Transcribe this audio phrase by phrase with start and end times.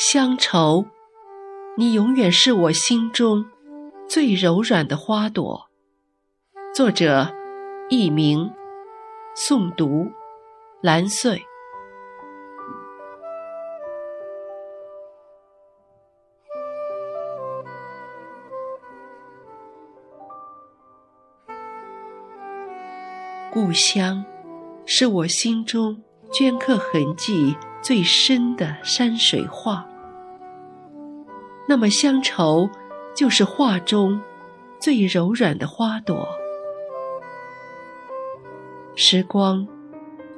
[0.00, 0.86] 乡愁，
[1.76, 3.44] 你永远是我心中
[4.08, 5.68] 最柔软的花朵。
[6.72, 7.34] 作者：
[7.90, 8.48] 佚名，
[9.34, 10.06] 诵读：
[10.80, 11.42] 蓝穗。
[23.50, 24.24] 故乡，
[24.86, 29.84] 是我心中镌刻痕迹最深的山水画。
[31.68, 32.68] 那么乡愁，
[33.14, 34.20] 就是画中
[34.80, 36.26] 最柔软的花朵。
[38.96, 39.68] 时光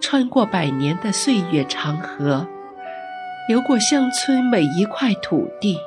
[0.00, 2.46] 穿过百年的岁月长河，
[3.48, 5.78] 流过乡村每一块土地。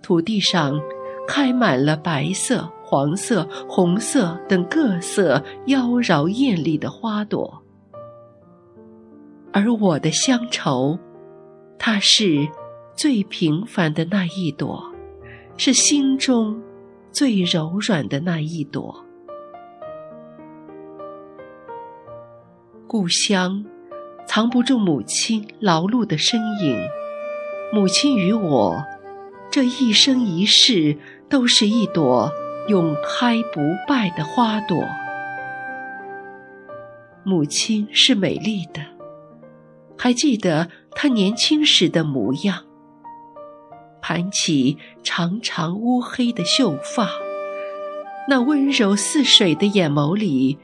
[0.00, 0.80] 土地上
[1.26, 2.70] 开满了白色。
[2.86, 7.62] 黄色、红色等各色妖娆艳丽的花朵，
[9.52, 10.96] 而我的乡愁，
[11.76, 12.46] 它是
[12.96, 14.92] 最平凡的那一朵，
[15.56, 16.62] 是心中
[17.12, 19.04] 最柔软的那一朵。
[22.86, 23.64] 故乡
[24.26, 26.78] 藏不住母亲劳碌的身影，
[27.72, 28.82] 母亲与我
[29.50, 30.96] 这一生一世
[31.28, 32.32] 都是一朵。
[32.66, 34.82] 永开不败的花朵，
[37.22, 38.80] 母亲是美丽的，
[39.98, 42.64] 还记得她年轻时的模样。
[44.06, 47.08] 盘起长长乌黑的秀发，
[48.28, 50.58] 那温柔似水的眼眸里，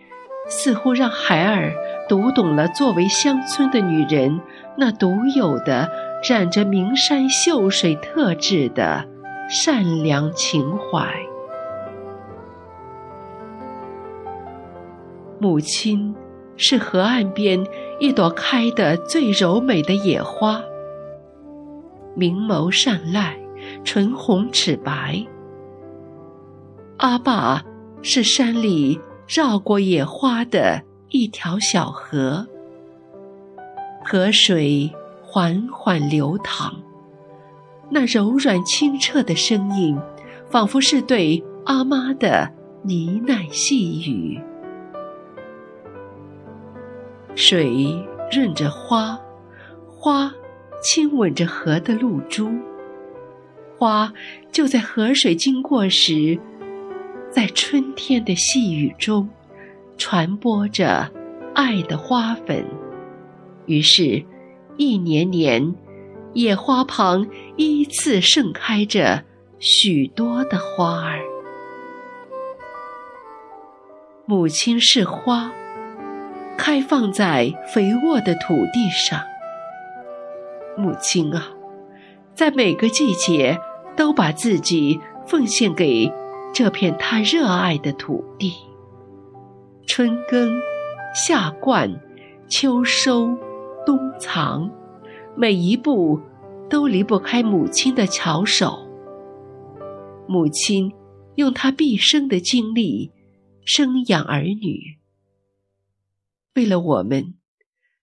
[0.47, 1.73] 似乎让孩儿
[2.07, 4.43] 读懂了作为乡村的女人
[4.77, 5.91] 那独有的
[6.29, 9.09] 染着名山秀水特质的
[9.49, 11.09] 善良情怀。
[15.39, 16.15] 母亲
[16.59, 17.67] 是河岸边
[18.01, 20.63] 一朵开得最柔美的野花，
[22.15, 23.39] 明眸善睐，
[23.85, 25.25] 唇红齿白。
[26.99, 27.65] 阿爸
[28.03, 32.47] 是山里绕过野花的一条小河，
[34.05, 36.75] 河水缓缓流淌，
[37.89, 39.99] 那柔软清澈的声音，
[40.51, 42.51] 仿佛是对阿妈的
[42.83, 44.41] 呢喃细语。
[47.35, 49.19] 水润着花，
[49.87, 50.33] 花
[50.81, 52.51] 亲吻着河的露珠，
[53.77, 54.13] 花
[54.51, 56.39] 就在河水经过时，
[57.31, 59.29] 在春天的细雨中，
[59.99, 61.11] 传播着
[61.55, 62.65] 爱的花粉。
[63.67, 64.25] 于是，
[64.77, 65.75] 一年年，
[66.33, 69.23] 野花旁依次盛开着
[69.59, 71.21] 许多的花儿。
[74.25, 75.53] 母亲是花。
[76.57, 79.19] 开放在肥沃的土地上，
[80.81, 81.53] 母亲啊，
[82.35, 83.59] 在每个季节
[83.97, 86.11] 都把自己奉献给
[86.55, 88.55] 这片她热爱的土地。
[89.87, 90.61] 春耕、
[91.15, 92.01] 夏灌、
[92.49, 93.37] 秋收、
[93.85, 94.71] 冬藏，
[95.37, 96.21] 每一步
[96.69, 98.87] 都离不开母亲的巧手。
[100.27, 100.93] 母亲
[101.35, 103.11] 用她毕生的精力
[103.65, 104.99] 生养儿女。
[106.55, 107.35] 为了我们，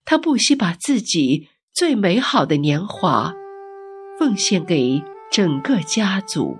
[0.06, 3.36] 她不惜把自己最美好的年华
[4.18, 6.58] 奉献给整个家族。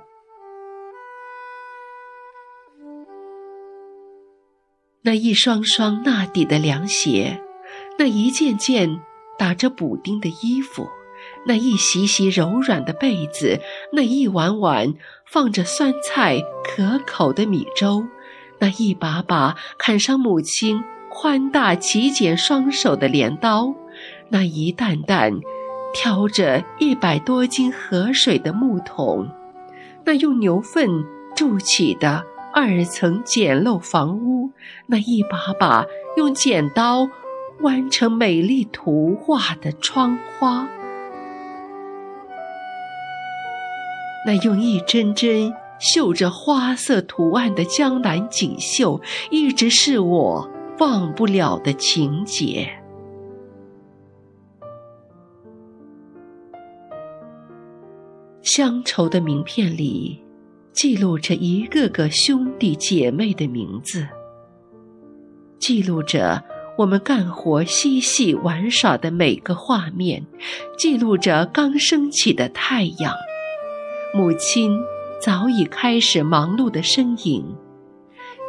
[5.02, 7.42] 那一双双纳底的凉鞋，
[7.98, 9.02] 那一件件
[9.40, 10.88] 打着补丁的衣服，
[11.48, 13.60] 那一袭袭柔软的被子，
[13.94, 14.94] 那一碗碗
[15.26, 18.06] 放着酸菜可口的米粥，
[18.60, 20.84] 那一把把砍伤母亲。
[21.10, 23.74] 宽大极简双手的镰刀，
[24.30, 25.40] 那一担担
[25.94, 29.30] 挑着一百多斤河水的木桶，
[30.04, 30.88] 那用牛粪
[31.36, 32.24] 筑起的
[32.54, 34.52] 二层简陋房屋，
[34.88, 35.86] 那一把把
[36.18, 37.10] 用剪刀
[37.62, 40.68] 弯成美丽图画的窗花，
[44.26, 49.02] 那用一针针绣着花色图案的江南锦绣，
[49.32, 50.50] 一直是我。
[50.80, 52.77] 忘不了的情节。
[58.58, 60.20] 乡愁的名片里，
[60.74, 64.08] 记录着一个个兄弟姐妹的名字，
[65.60, 66.44] 记录着
[66.76, 70.26] 我们干活嬉戏玩耍的每个画面，
[70.76, 73.14] 记录着刚升起的太阳，
[74.16, 74.76] 母亲
[75.22, 77.46] 早已开始忙碌的身影，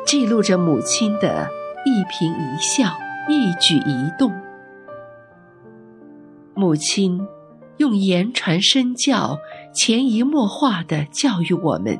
[0.06, 1.50] 记录着母亲的。
[1.84, 2.96] 一颦一笑，
[3.28, 4.32] 一举一动，
[6.54, 7.20] 母亲
[7.78, 9.38] 用言传身教，
[9.72, 11.98] 潜移默化地教育我们，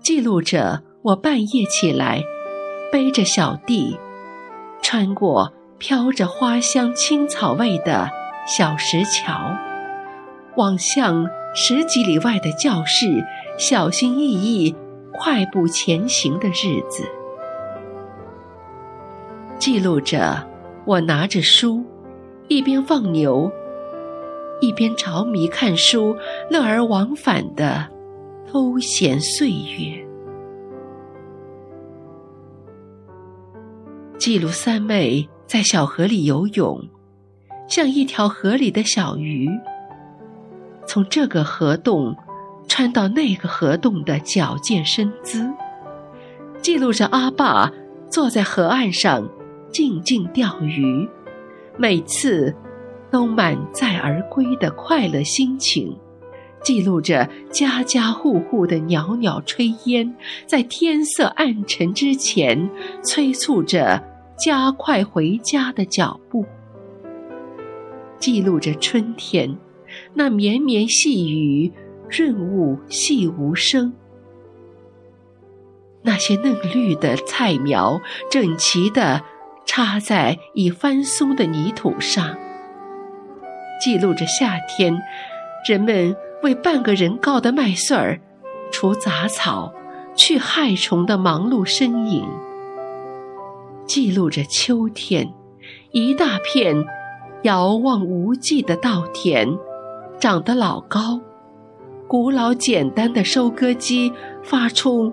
[0.00, 2.22] 记录着我半夜起来，
[2.92, 3.98] 背着小弟，
[4.82, 8.10] 穿过飘着花香青草味的
[8.46, 9.56] 小石桥，
[10.56, 13.24] 望向十几里外的教室，
[13.58, 14.76] 小心翼翼、
[15.12, 17.08] 快步前行的日子，
[19.58, 20.46] 记录着
[20.84, 21.82] 我拿着书，
[22.48, 23.50] 一边放牛。
[24.64, 26.16] 一边着迷看书，
[26.50, 27.86] 乐而忘返的
[28.50, 30.02] 偷闲岁月，
[34.16, 36.80] 记录三妹在小河里游泳，
[37.68, 39.50] 像一条河里的小鱼，
[40.86, 42.16] 从这个河洞
[42.66, 45.46] 穿到那个河洞的矫健身姿，
[46.62, 47.70] 记录着阿爸
[48.08, 49.28] 坐在河岸上
[49.70, 51.06] 静静钓鱼，
[51.76, 52.56] 每次。
[53.14, 55.96] 都满载而归的快乐心情，
[56.64, 60.16] 记录着家家户户的袅袅炊烟，
[60.48, 62.68] 在天色暗沉之前，
[63.04, 64.02] 催促着
[64.36, 66.44] 加快回家的脚步。
[68.18, 69.56] 记录着春天，
[70.12, 71.72] 那绵绵细雨，
[72.10, 73.92] 润物细无声。
[76.02, 79.22] 那些嫩绿的菜苗，整齐地
[79.64, 82.36] 插在已翻松的泥土上。
[83.84, 84.98] 记录着夏天，
[85.68, 88.18] 人们为半个人高的麦穗儿
[88.72, 89.74] 除杂草、
[90.16, 92.24] 去害虫的忙碌身影；
[93.86, 95.34] 记录着秋天，
[95.92, 96.74] 一大片
[97.42, 99.46] 遥望无际的稻田
[100.18, 101.20] 长得老高，
[102.08, 104.10] 古老简单的收割机
[104.42, 105.12] 发出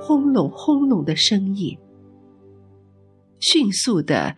[0.00, 1.76] 轰隆轰隆的声音，
[3.40, 4.36] 迅速地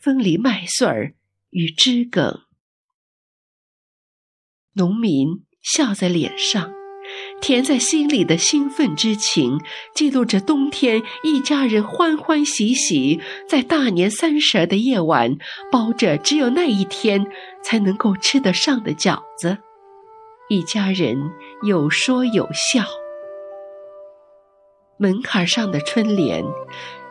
[0.00, 1.12] 分离麦穗儿
[1.50, 2.40] 与枝梗。
[4.74, 6.72] 农民笑在脸上，
[7.40, 9.58] 甜在心里的兴奋之情，
[9.94, 15.36] 记录着冬天一家人欢欢喜喜在大年三十的夜晚
[15.72, 17.26] 包着只有那一天
[17.62, 19.58] 才能够吃得上的饺子，
[20.48, 21.30] 一家人
[21.62, 22.84] 有说有笑。
[24.98, 26.44] 门槛上的春联，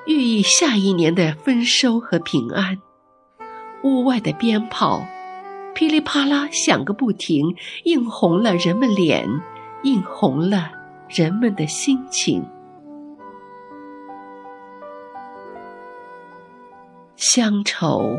[0.05, 2.77] 寓意下一年的丰收和平安。
[3.83, 5.05] 屋外的鞭炮。
[5.79, 7.55] 噼里啪啦响个不停，
[7.85, 9.25] 映红了人们脸，
[9.83, 10.73] 映红了
[11.07, 12.45] 人们的心情。
[17.15, 18.17] 乡愁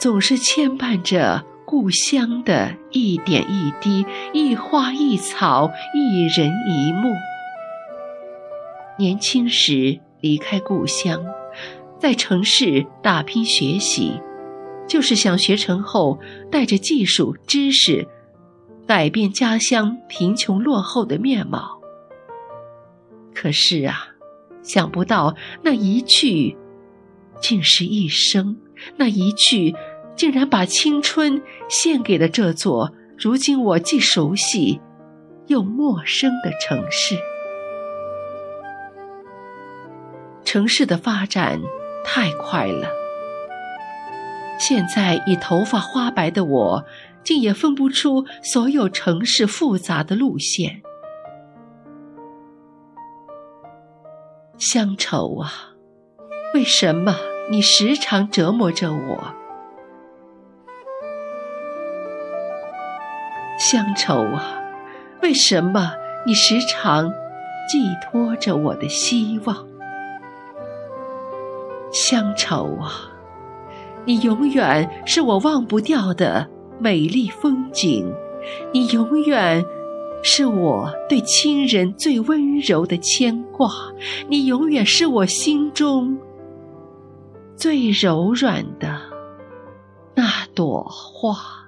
[0.00, 7.14] 总是牵绊着故乡的一点一滴、一花一草、一人一幕。
[8.98, 11.24] 年轻时离开故乡，
[12.00, 14.20] 在城市打拼学习。
[14.86, 16.18] 就是想学成后，
[16.50, 18.06] 带着技术知识，
[18.86, 21.80] 改变家乡贫穷落后的面貌。
[23.34, 24.08] 可是啊，
[24.62, 26.56] 想不到那一去，
[27.40, 28.56] 竟是一生；
[28.96, 29.74] 那一去，
[30.14, 34.80] 竟然把青春献给了这座如今我既熟悉
[35.48, 37.16] 又陌生的城市。
[40.44, 41.60] 城市的发展
[42.04, 43.05] 太快了。
[44.58, 46.84] 现在已头发花白的我，
[47.22, 50.82] 竟也分不出所有城市复杂的路线。
[54.58, 55.50] 乡愁啊，
[56.54, 57.14] 为什么
[57.50, 59.34] 你时常折磨着我？
[63.58, 64.62] 乡愁啊，
[65.22, 65.92] 为什么
[66.26, 67.12] 你时常
[67.68, 69.66] 寄托着我的希望？
[71.92, 73.12] 乡愁啊！
[74.06, 76.48] 你永远是我忘不掉的
[76.78, 78.10] 美丽风景，
[78.72, 79.64] 你永远
[80.22, 83.70] 是我对亲人最温柔的牵挂，
[84.28, 86.16] 你永远是我心中
[87.56, 89.00] 最柔软的
[90.14, 91.65] 那朵花。